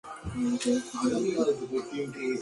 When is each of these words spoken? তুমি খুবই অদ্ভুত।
তুমি 0.03 0.73
খুবই 0.87 1.31
অদ্ভুত। 1.41 1.85